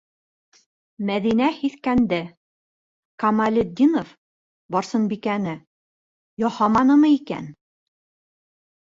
Мәҙинә 1.07 1.49
һиҫкәнде: 1.57 2.17
Камалетдинов 3.23 4.09
Барсынбикәне... 4.77 5.53
яһаманымы 6.45 7.13
икән?! 7.19 7.53